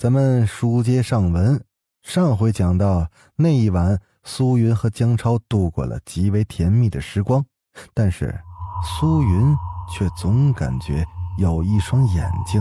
[0.00, 1.62] 咱们书接上文，
[2.02, 7.44] 上回讲到那一晚，苏云和江超度过了极为甜蜜的时光，
[7.92, 8.34] 但是
[8.82, 9.54] 苏云
[9.92, 11.04] 却总感觉
[11.36, 12.58] 有一双眼睛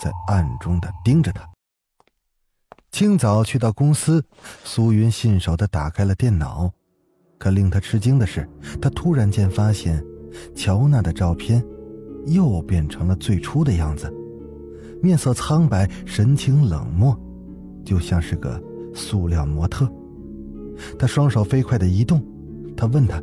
[0.00, 1.44] 在暗中的盯着他。
[2.92, 4.24] 清早去到公司，
[4.62, 6.70] 苏云信手的打开了电脑，
[7.36, 8.48] 可令他吃惊的是，
[8.80, 10.00] 他突然间发现
[10.54, 11.60] 乔娜的照片
[12.26, 14.08] 又变成了最初的样子。
[15.02, 17.16] 面色苍白，神情冷漠，
[17.84, 18.60] 就像是个
[18.94, 19.88] 塑料模特。
[20.98, 22.22] 他双手飞快的移动，
[22.76, 23.22] 他问他：“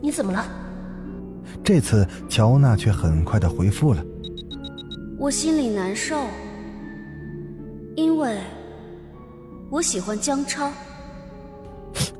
[0.00, 0.44] 你怎么了？”
[1.62, 4.04] 这次乔娜却很快的回复了
[5.18, 6.16] ：“我心里难受，
[7.96, 8.38] 因为
[9.70, 10.70] 我喜欢江超。”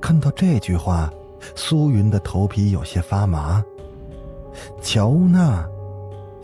[0.00, 1.10] 看到这句话，
[1.54, 3.62] 苏云的头皮有些发麻。
[4.80, 5.66] 乔娜。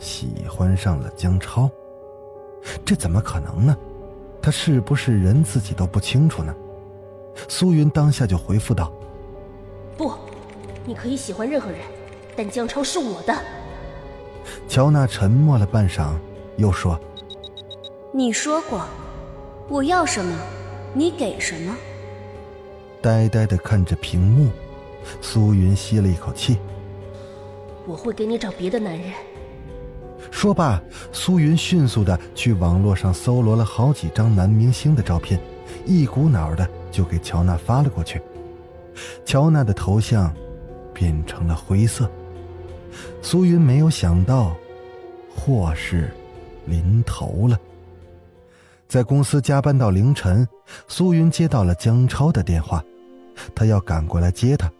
[0.03, 1.71] 喜欢上了江超，
[2.83, 3.75] 这怎么可能呢？
[4.41, 6.53] 他是不是人自己都不清楚呢？
[7.47, 8.91] 苏云当下就回复道
[9.95, 10.11] ：“不，
[10.85, 11.79] 你可以喜欢任何人，
[12.35, 13.33] 但江超是我的。”
[14.67, 16.09] 乔娜沉默了半晌，
[16.57, 16.99] 又说
[18.11, 18.85] ：“你说过，
[19.69, 20.37] 我要什么，
[20.93, 21.73] 你给什么。”
[23.01, 24.51] 呆呆的看着屏幕，
[25.21, 26.57] 苏云吸了一口气
[27.87, 29.09] ：“我会给你找别的男人。”
[30.31, 35.39] 说罢，苏云迅速的去网络上搜罗了好几张男明星的照片，
[35.85, 38.21] 一股脑的就给乔娜发了过去。
[39.25, 40.33] 乔娜的头像
[40.93, 42.09] 变成了灰色。
[43.21, 44.55] 苏云没有想到，
[45.35, 46.11] 祸事
[46.65, 47.59] 临头了。
[48.87, 50.47] 在公司加班到凌晨，
[50.87, 52.83] 苏云接到了江超的电话，
[53.55, 54.71] 他要赶过来接他。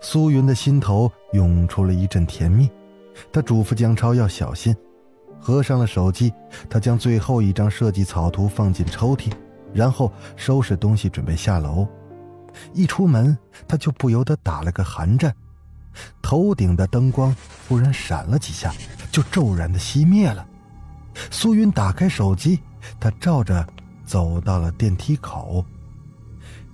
[0.00, 2.68] 苏云的心头涌出了一阵甜蜜。
[3.32, 4.74] 他嘱咐江超要小心，
[5.40, 6.32] 合上了手机，
[6.68, 9.30] 他将最后一张设计草图放进抽屉，
[9.72, 11.86] 然后收拾东西准备下楼。
[12.72, 13.36] 一出门，
[13.68, 15.34] 他就不由得打了个寒战，
[16.20, 17.34] 头顶的灯光
[17.68, 18.72] 忽然闪了几下，
[19.12, 20.46] 就骤然的熄灭了。
[21.30, 22.60] 苏云打开手机，
[22.98, 23.66] 他照着
[24.04, 25.64] 走到了电梯口，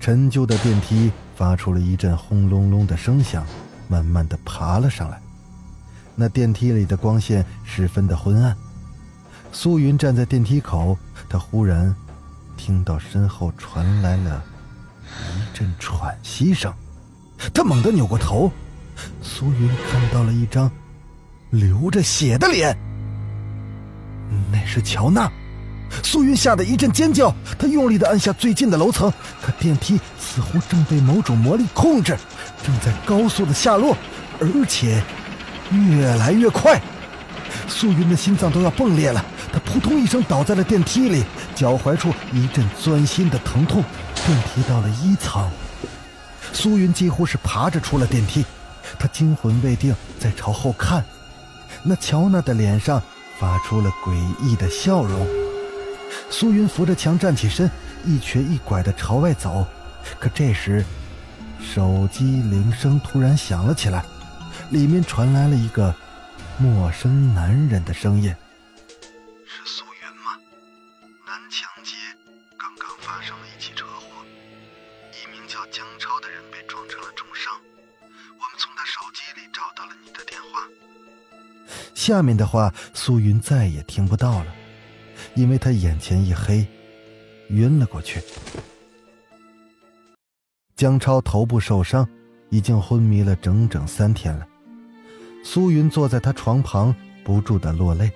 [0.00, 3.44] 陈旧的电梯发出了一阵轰隆隆的声响，
[3.88, 5.20] 慢慢的爬了上来。
[6.18, 8.56] 那电梯里的光线十分的昏暗，
[9.52, 10.96] 苏云站在电梯口，
[11.28, 11.94] 他忽然
[12.56, 14.42] 听到身后传来了
[15.10, 16.72] 一阵喘息声，
[17.52, 18.50] 他猛地扭过头，
[19.20, 20.70] 苏云看到了一张
[21.50, 22.74] 流着血的脸，
[24.50, 25.30] 那是乔娜，
[26.02, 29.12] 苏云吓得一阵尖叫，他用力的按下最近的楼层，
[29.42, 32.16] 可电梯似乎正被某种魔力控制，
[32.64, 33.94] 正在高速的下落，
[34.40, 35.02] 而且。
[35.70, 36.80] 越来越快，
[37.66, 39.24] 素云的心脏都要崩裂了。
[39.52, 43.82] 他扑通一声倒在了电梯里，脚踝处一阵钻心的疼痛。
[44.26, 45.48] 电梯到了一层，
[46.52, 48.44] 苏云几乎是爬着出了电梯。
[48.98, 51.04] 他惊魂未定，在朝后看，
[51.82, 53.02] 那乔娜的脸上
[53.38, 55.26] 发出了诡异的笑容。
[56.30, 57.70] 苏云扶着墙站起身，
[58.04, 59.66] 一瘸一拐地朝外走。
[60.18, 60.84] 可这时，
[61.60, 64.04] 手机铃声突然响了起来。
[64.70, 65.94] 里面传来了一个
[66.58, 68.34] 陌生男人的声音
[69.46, 70.36] ：“是苏云吗？
[71.26, 71.94] 南墙街
[72.58, 74.24] 刚刚发生了一起车祸，
[75.12, 77.52] 一名叫江超的人被撞成了重伤。
[78.02, 80.66] 我们从他手机里找到了你的电话。”
[81.94, 84.54] 下面的话，苏云再也听不到了，
[85.34, 86.66] 因为他眼前一黑，
[87.48, 88.22] 晕了过去。
[90.76, 92.08] 江超头部受伤，
[92.50, 94.46] 已经昏迷了整整三天了。
[95.42, 96.94] 苏云坐在他床旁，
[97.24, 98.10] 不住的落泪。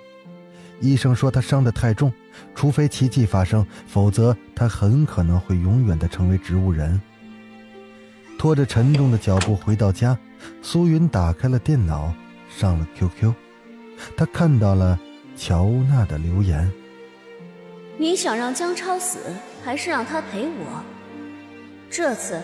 [0.80, 2.12] 医生说他伤得太重，
[2.54, 7.00] 除非奇迹发生，否则他很可能会永远的成为植物人。
[8.38, 10.18] 拖着沉重的脚步回到家，
[10.62, 12.14] 苏云打开了电脑，
[12.48, 13.34] 上了 QQ。
[14.16, 14.98] 他看到了
[15.36, 16.72] 乔娜的留言
[18.00, 19.18] ：“你想让江超死，
[19.62, 20.82] 还是让他陪我？
[21.90, 22.40] 这次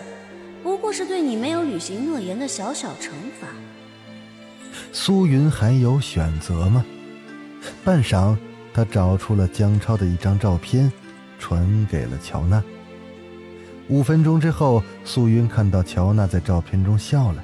[0.67, 3.47] 不过是对你没有履行诺言的小小惩罚。”
[4.91, 6.85] 苏云还有选择吗？
[7.85, 8.37] 半晌，
[8.73, 10.91] 他找出了江超的一张照片，
[11.39, 12.61] 传给了乔娜。
[13.87, 17.41] 五分钟之后，苏云看到乔娜在照片中笑了，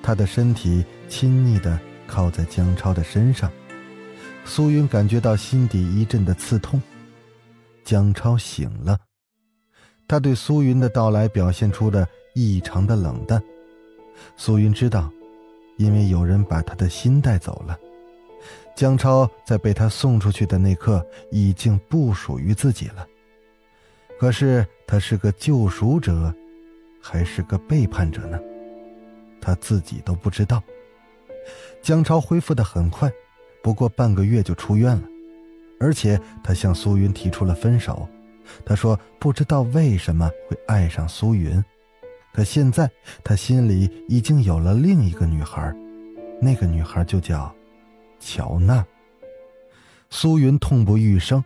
[0.00, 1.76] 她的身体亲昵地
[2.06, 3.50] 靠在江超的身上。
[4.44, 6.80] 苏云感觉到心底一阵的刺痛。
[7.82, 8.96] 江超醒了，
[10.06, 13.42] 他对苏云的到来表现出了异常的冷淡。
[14.36, 15.10] 苏云知道，
[15.76, 17.78] 因为有人把他的心带走了。
[18.74, 23.06] 江超在被他送出去的那刻，已经不属于自己了。
[24.18, 26.34] 可是他是个救赎者，
[27.00, 28.38] 还是个背叛者呢？
[29.40, 30.62] 他自己都不知道。
[31.82, 33.10] 江超恢复的很快，
[33.62, 35.02] 不过半个月就出院了，
[35.80, 38.08] 而且他向苏云提出了分手。
[38.64, 41.62] 他说不知道为什么会爱上苏云，
[42.32, 42.90] 可现在
[43.22, 45.74] 他心里已经有了另一个女孩，
[46.40, 47.54] 那个女孩就叫
[48.18, 48.84] 乔娜。
[50.10, 51.42] 苏云痛不欲生。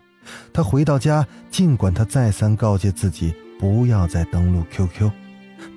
[0.53, 5.09] 他回到家，尽管他再三告诫自己不要再登录 QQ，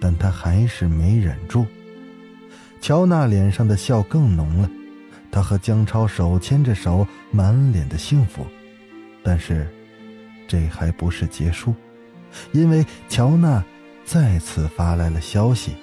[0.02, 1.68] 但他还是没忍住。
[2.82, 4.72] 乔娜脸上的笑更浓了，
[5.32, 8.44] 她和江超手牵着手，满脸的幸福。
[9.22, 9.68] 但是，
[10.48, 11.76] 这还不是结束，
[12.52, 13.64] 因为乔娜
[14.10, 15.74] 再次发来了消息。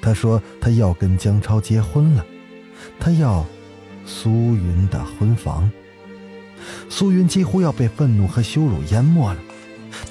[0.00, 2.24] 他说他要跟江超结婚了，
[2.98, 3.44] 他要
[4.06, 5.70] 苏云的婚房。
[6.88, 9.38] 苏云几乎要被愤怒和羞辱淹没了，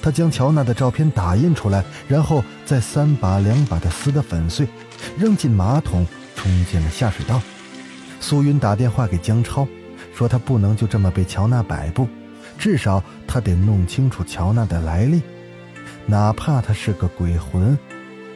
[0.00, 4.68] 他将乔娜的照片打印出来，然后再三把两把的撕得粉碎，
[5.18, 6.06] 扔进马桶，
[6.36, 7.42] 冲进了下水道。
[8.20, 9.66] 苏云打电话给江超，
[10.14, 12.06] 说他不能就这么被乔娜摆布，
[12.56, 15.20] 至少他得弄清楚乔娜的来历，
[16.10, 17.78] 哪怕他是个鬼魂，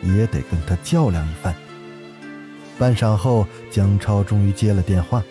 [0.02, 1.54] 也得跟他较量一番。
[2.78, 5.24] 半晌后，江超终于接了电话，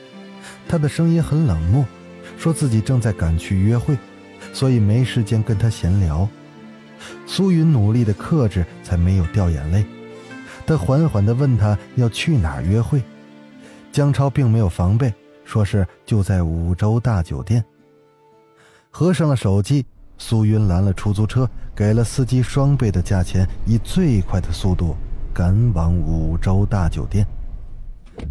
[0.67, 1.85] 他的声音很冷漠。
[2.39, 3.95] 说自己正在赶去约会，
[4.51, 6.27] 所以没时间跟他闲聊。
[7.27, 9.85] 苏云努力的克制，才没有掉眼泪。
[10.65, 13.03] 他缓缓地问他要去哪儿约会。
[13.91, 15.13] 江超并没有防备，
[15.45, 17.63] 说是就在五洲大酒店。
[18.89, 19.85] 合上了手机，
[20.21, 24.95] 苏云拦了出租车，给了司机双倍的价钱，以最快的速度
[25.33, 27.25] 赶往五洲大酒店。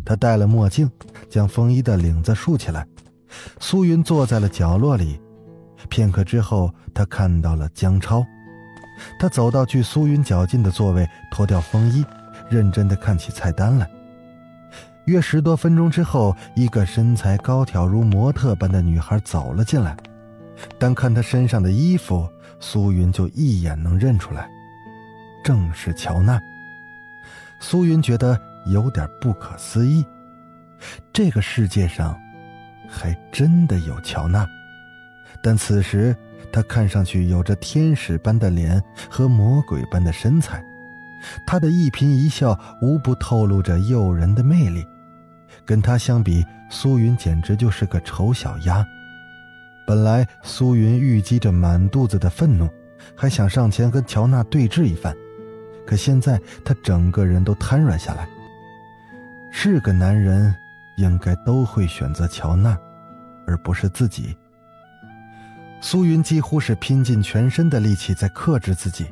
[0.04, 0.88] 他戴了墨镜，
[1.28, 2.87] 将风衣的领子竖起来。
[3.58, 5.20] 苏云坐在了角落里，
[5.88, 8.25] 片刻之后，他看到了江超。
[9.19, 12.04] 他走到距苏云较近的座位，脱掉风衣，
[12.48, 13.90] 认真的看起菜单来。
[15.06, 19.96] 约十多分钟之后，一个身材高挑如模特般的女孩走了进来。
[20.78, 22.28] 单看她身上的衣服，
[22.58, 24.48] 苏云就一眼能认出来，
[25.44, 26.40] 正是乔娜。
[27.60, 30.04] 苏云觉得有点不可思议，
[31.12, 32.18] 这个世界上。
[32.92, 34.44] 还真的有乔娜，
[35.44, 36.12] 但此时
[36.50, 40.60] 她看上去有着天使般的脸和魔鬼般的身材，
[41.46, 44.84] 她的一颦一笑无不透露着诱人的魅力。
[45.64, 48.84] 跟她相比，苏云简直就是个丑小鸭。
[49.90, 52.70] 本来苏云郁积着满肚子的愤怒，
[53.16, 55.12] 还想上前跟乔娜对峙一番，
[55.84, 58.28] 可现在他整个人都瘫软下来。
[59.50, 60.54] 是个男人。
[60.96, 62.78] 应该都会选择乔娜，
[63.46, 64.37] 而不是自己。
[65.81, 69.06] 苏云几乎是拼尽全身的力气在克制自己。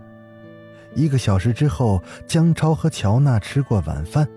[0.95, 4.29] 一个小时之后，江超和乔娜吃过晚饭，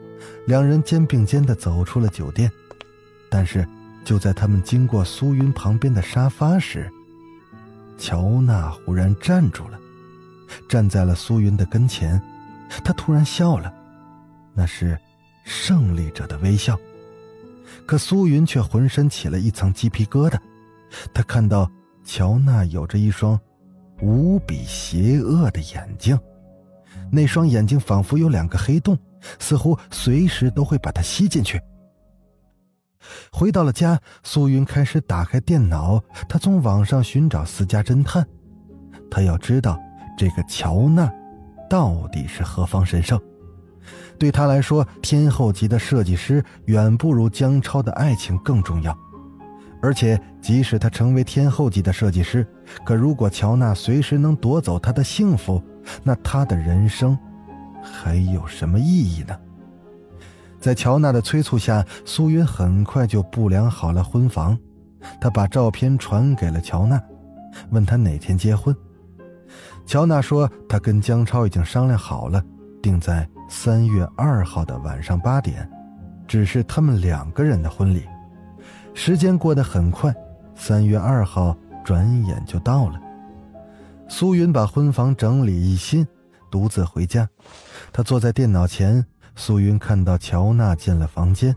[0.47, 2.49] 两人肩并肩的走出了酒店。
[3.29, 3.67] 但是，
[4.03, 6.91] 就在他们经过苏云旁边的沙发时，
[7.97, 9.79] 乔娜忽然站住了，
[10.67, 12.21] 站在了苏云的跟前。
[12.83, 13.73] 她突然笑了，
[14.53, 14.97] 那是
[15.43, 16.77] 胜利者的微笑。
[17.85, 20.37] 可苏云却浑身起了一层鸡皮疙瘩，
[21.13, 21.69] 他看到
[22.03, 23.39] 乔娜有着一双
[24.01, 26.17] 无比邪恶的眼睛，
[27.11, 28.97] 那双眼睛仿佛有两个黑洞，
[29.39, 31.61] 似乎随时都会把他吸进去。
[33.31, 38.25] 回到了家，苏云开始打开电脑，他从网上寻找私家侦探，
[39.09, 39.79] 他要知道
[40.17, 41.11] 这个乔娜
[41.69, 43.19] 到底是何方神圣。
[44.19, 48.95] 对他来说，天后级的设计师远不如江超的爱情更重要。
[49.81, 52.45] 而且，即使他成为天后级的设计师，
[52.85, 55.59] 可如果乔娜随时能夺走他的幸福，
[56.03, 57.17] 那他的人生
[57.81, 59.35] 还有什么意义呢？
[60.61, 64.57] 在乔娜的催促下，苏云很快就布量好了婚房。
[65.19, 67.01] 他把照片传给了乔娜，
[67.71, 68.73] 问他哪天结婚。
[69.87, 72.41] 乔娜说，他跟江超已经商量好了，
[72.81, 73.27] 定在。
[73.49, 75.69] 三月二号的晚上八点，
[76.25, 78.05] 只是他们两个人的婚礼。
[78.93, 80.15] 时间过得很快，
[80.55, 81.53] 三月二号
[81.83, 82.97] 转眼就到了。
[84.07, 86.07] 苏云把婚房整理一新，
[86.49, 87.27] 独自回家。
[87.91, 91.55] 他坐在电脑前，苏云看到乔娜进了房间，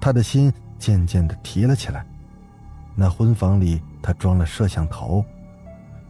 [0.00, 2.04] 他的心渐渐的提了起来。
[2.94, 5.24] 那婚房里，他装了摄像头，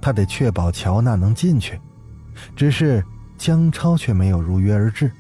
[0.01, 1.81] 他得确保乔娜能进去。
[2.57, 3.05] 只是
[3.39, 5.11] 江超却没有如约而至。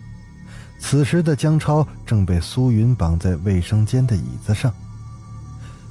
[0.81, 4.73] 此时的江超正被苏云绑在卫生间的椅子上。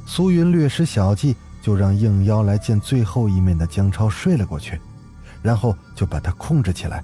[0.05, 4.79] 苏云略施小计，就让应邀来见最后一面的江超睡了过去，
[5.41, 7.03] 然后就把他控制起来。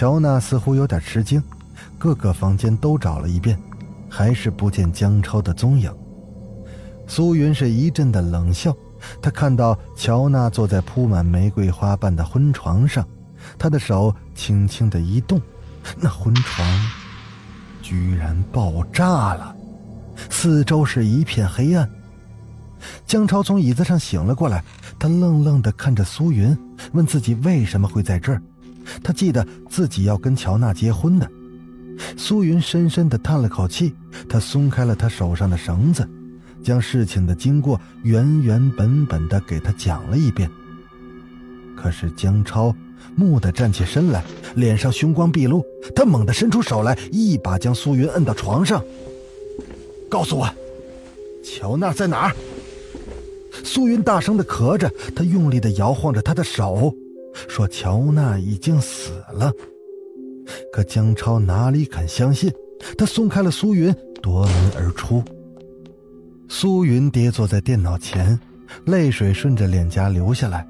[0.00, 1.42] 乔娜似乎有点吃惊，
[1.98, 3.60] 各个房间都找了一遍，
[4.08, 5.94] 还是不见江超的踪影。
[7.06, 8.74] 苏云是一阵的冷笑，
[9.20, 13.06] 他看到乔娜坐在铺满玫瑰花瓣的婚床上，
[13.58, 15.38] 他的手轻轻的一动，
[15.98, 16.66] 那婚床
[17.82, 19.54] 居然爆炸了，
[20.30, 21.86] 四周是一片黑暗。
[23.06, 24.64] 江超从椅子上醒了过来，
[24.98, 26.56] 他愣愣的看着苏云，
[26.92, 28.40] 问自己为什么会在这儿。
[29.02, 31.30] 他记得自己要跟乔娜结婚的。
[32.16, 33.94] 苏云深深的叹了口气，
[34.28, 36.08] 他松开了他手上的绳子。
[36.62, 40.50] 将事情的经过原原本本的给他讲了一遍。
[41.74, 42.74] 可是江超
[43.16, 44.22] 蓦地站起身来，
[44.56, 48.82] 脸上凶光毕露，他猛地伸出手来，一把将苏云摁到床上。
[50.10, 50.46] 告诉我，
[51.42, 52.36] 乔娜在哪儿？
[53.64, 56.94] 苏云大声的咳着，他用力的摇晃着他的手，
[57.48, 59.52] 说：“乔娜已经死了。”
[60.72, 62.52] 可江超哪里肯相信？
[62.96, 65.22] 他松开了苏云，夺门而出。
[66.48, 68.38] 苏云跌坐在电脑前，
[68.86, 70.66] 泪水顺着脸颊流下来，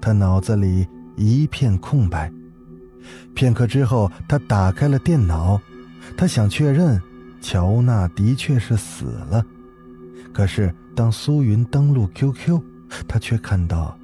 [0.00, 2.32] 他脑子里一片空白。
[3.34, 5.60] 片刻之后，他打开了电脑，
[6.16, 7.00] 他想确认
[7.40, 9.44] 乔娜的确是死了。
[10.32, 12.60] 可是当苏云登录 QQ，
[13.06, 13.96] 他却看到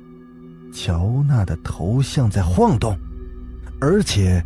[0.72, 2.96] 乔娜的头像在晃动，
[3.80, 4.42] 而且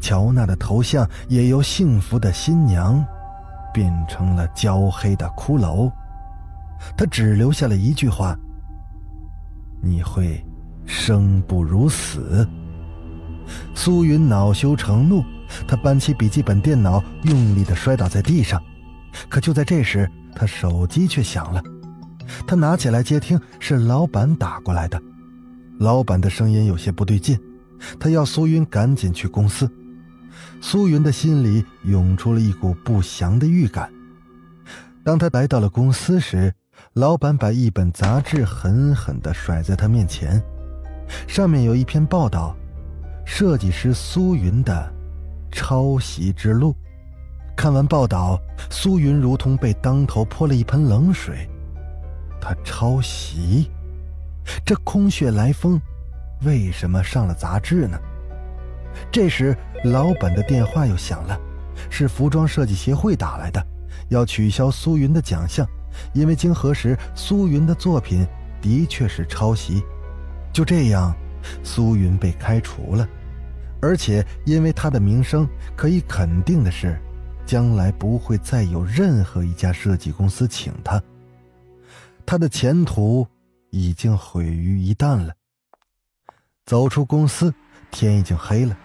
[0.00, 3.04] 乔娜的头像也由幸福的新娘
[3.72, 5.90] 变成了焦黑的骷髅。
[6.96, 8.36] 他只留下了一句话
[9.82, 10.44] ：“你会
[10.86, 12.46] 生不如死。”
[13.74, 15.24] 苏云恼羞成怒，
[15.66, 18.62] 他搬起笔记本电脑，用力的摔倒在地上。
[19.28, 21.62] 可就在这时，他手机却响了。
[22.46, 25.00] 他拿起来接听，是老板打过来的。
[25.78, 27.38] 老板的声音有些不对劲，
[28.00, 29.70] 他要苏云赶紧去公司。
[30.60, 33.90] 苏云的心里涌出了一股不祥的预感。
[35.04, 36.52] 当他来到了公司时，
[36.94, 40.42] 老板把一本杂志狠狠地甩在他面前，
[41.26, 42.56] 上面有一篇报道：
[43.24, 44.92] 设计师苏云的
[45.52, 46.74] 抄袭之路。
[47.56, 48.38] 看完报道，
[48.70, 51.48] 苏云如同被当头泼了一盆冷水。
[52.40, 53.70] 他抄袭？
[54.64, 55.80] 这空穴来风，
[56.42, 57.98] 为什么上了杂志呢？
[59.10, 61.38] 这时，老板的电话又响了，
[61.90, 63.64] 是服装设计协会打来的，
[64.08, 65.66] 要取消苏云的奖项。
[66.12, 68.26] 因为经核实，苏云的作品
[68.60, 69.82] 的确是抄袭，
[70.52, 71.14] 就这样，
[71.62, 73.08] 苏云被开除了。
[73.80, 77.00] 而且，因为他的名声，可以肯定的是，
[77.46, 81.00] 将来不会再有任何一家设计公司请他。
[82.26, 83.26] 他的前途
[83.70, 85.34] 已经毁于一旦了。
[86.66, 87.52] 走出公司，
[87.90, 88.76] 天已经黑了，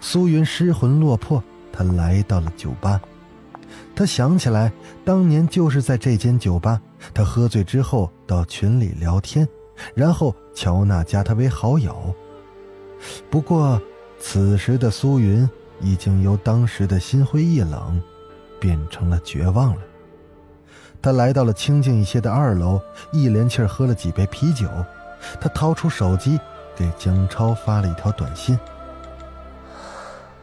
[0.00, 3.00] 苏云失魂落魄，他来到了酒吧。
[3.94, 4.72] 他想起来，
[5.04, 6.80] 当年就是在这间酒吧，
[7.12, 9.46] 他喝醉之后到群里聊天，
[9.94, 12.14] 然后乔娜加他为好友。
[13.30, 13.80] 不过，
[14.18, 15.48] 此时的苏云
[15.80, 18.02] 已经由当时的心灰意冷，
[18.58, 19.82] 变成了绝望了。
[21.02, 22.80] 他来到了清静一些的二楼，
[23.12, 24.68] 一连气儿喝了几杯啤酒。
[25.40, 26.38] 他掏出手机，
[26.76, 28.58] 给江超发了一条短信：“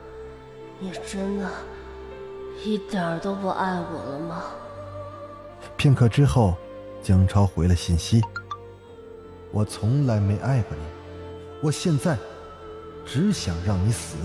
[0.80, 1.50] 你真的……”
[2.66, 4.44] 一点儿都不爱我了吗？
[5.78, 6.58] 片刻之后，
[7.04, 8.22] 江超回了信息
[9.54, 10.84] ：“我从来没爱过你，
[11.62, 12.18] 我现在
[13.06, 14.18] 只想让你死。”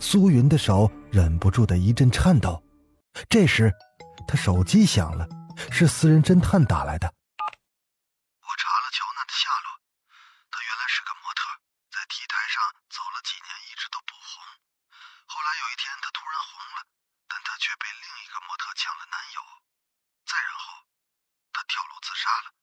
[0.00, 2.60] 苏云的手忍不住的一阵颤抖。
[3.28, 3.72] 这时，
[4.26, 5.26] 他手机响了，
[5.70, 7.06] 是私人侦探打来的。
[7.06, 9.78] 我查了乔娜的下落，
[10.50, 11.46] 她原来是个模特，
[11.94, 12.58] 在 T 台上
[12.90, 14.42] 走了几年，一直都不红。
[15.30, 16.78] 后来有一天，她突然红了。
[17.28, 19.38] 但她却被另一个模特抢了男友，
[20.26, 20.86] 再然后，
[21.52, 22.54] 她跳楼自杀了。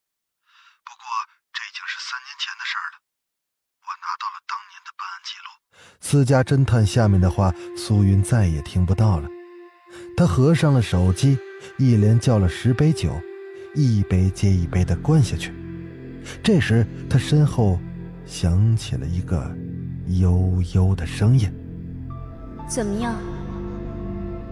[0.83, 1.03] 不过
[1.51, 2.99] 这已经是三年前的事了。
[3.83, 5.47] 我拿到了当年的办案记录。
[5.99, 9.27] 私家侦探下面的话，苏云再也听不到了。
[10.15, 11.37] 他合上了手机，
[11.77, 13.11] 一连叫了十杯酒，
[13.75, 15.53] 一杯接一杯的灌下去。
[16.41, 17.79] 这时，他身后
[18.25, 19.49] 响起了一个
[20.07, 21.51] 悠悠的声音
[22.67, 23.15] ：“怎么样？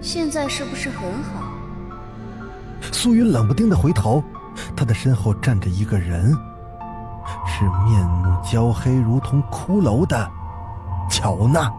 [0.02, 1.54] 现在是不是很好？”
[2.92, 4.24] 苏云冷不丁的回头，
[4.76, 6.36] 他的身后站着一个人，
[7.46, 10.30] 是面目焦黑如同骷髅的
[11.10, 11.72] 乔娜。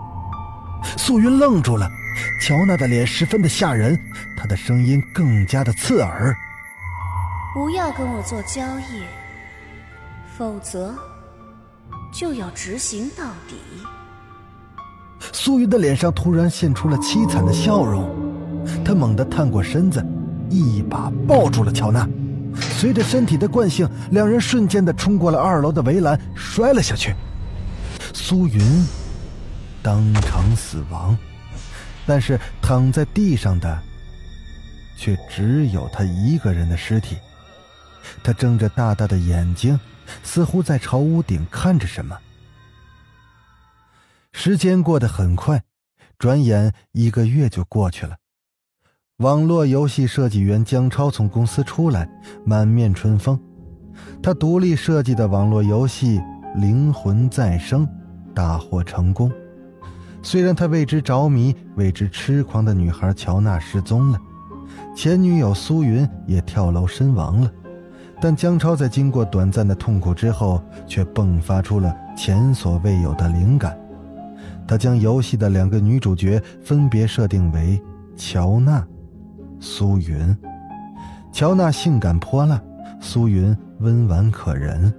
[0.97, 1.87] 苏云愣住了，
[2.41, 3.99] 乔娜的脸十分的吓人，
[4.37, 6.37] 她的声音更加的刺耳
[7.55, 9.03] ：“不要跟我做交易，
[10.37, 10.95] 否则
[12.13, 13.57] 就要执行到底。”
[15.33, 18.11] 苏云的脸上突然现出了凄惨的笑容，
[18.85, 20.05] 他猛地探过身子，
[20.51, 22.09] 一把抱住了乔娜，
[22.57, 27.15] 随着身体的惯性，两人瞬间的冲过了二楼的围栏，摔了下去。
[28.13, 28.61] 苏云。
[29.85, 31.19] 当场死亡，
[32.07, 33.81] 但是躺在地上的
[34.97, 37.17] 却只有他一个人的尸体。
[38.23, 39.79] 他睁着大大的眼睛，
[40.23, 42.19] 似乎在朝屋顶看着什么。
[44.33, 45.63] 时间过得很快，
[46.19, 48.17] 转眼一个月就过去了。
[49.19, 52.09] 网络游戏设计员江超从公司出来，
[52.45, 53.41] 满面春风。
[54.23, 56.19] 他独立设计的网络游戏
[56.61, 57.87] 《灵魂再生》
[58.35, 59.31] 大获成功。
[60.23, 64.19] 虽然他为之着迷、为之痴狂的女孩乔娜失踪了，
[64.97, 67.51] 前女友苏云也跳楼身亡了，
[68.21, 73.77] 但江超在经过短暂的痛苦之后，却迸发出了前所未有的灵感。
[74.67, 77.83] 他将游戏的两个女主角分别设定为
[78.17, 78.87] 乔娜、
[79.59, 80.35] 苏云。
[81.33, 82.61] 乔娜性感泼辣，
[83.01, 84.95] 苏云温婉可人，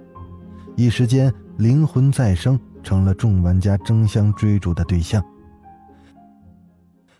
[0.76, 2.60] 一时间灵魂再生。
[2.84, 5.24] 成了众玩家争相追逐的对象。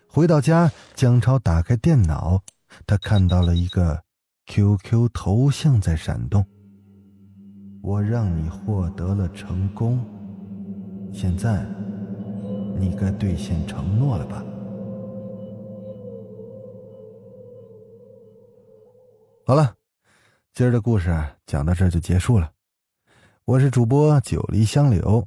[0.06, 2.40] 回到家，江超打开电脑，
[2.86, 4.00] 他看到了一个
[4.46, 6.46] QQ 头像在闪动。
[7.82, 9.98] 我让你获得了成功，
[11.12, 11.66] 现在
[12.78, 14.44] 你该兑现承诺了吧？
[19.46, 19.74] 好了，
[20.54, 22.52] 今儿的故事讲到这就结束了。
[23.44, 25.26] 我是主播九黎香柳。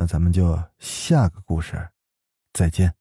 [0.00, 1.90] 那咱们就下个故事，
[2.54, 2.99] 再见。